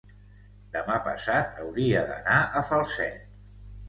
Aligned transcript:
demà 0.77 0.95
passat 1.07 1.59
hauria 1.63 2.01
d'anar 2.11 2.39
a 2.39 2.65
Falset. 2.71 3.29